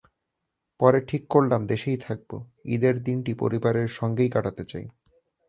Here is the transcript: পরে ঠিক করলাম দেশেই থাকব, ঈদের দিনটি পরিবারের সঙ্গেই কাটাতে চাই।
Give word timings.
পরে 0.79 0.99
ঠিক 1.01 1.23
করলাম 1.29 1.61
দেশেই 1.67 1.97
থাকব, 1.97 2.31
ঈদের 2.65 2.95
দিনটি 3.03 3.31
পরিবারের 3.33 3.87
সঙ্গেই 3.91 4.29
কাটাতে 4.29 4.63
চাই। 4.65 4.85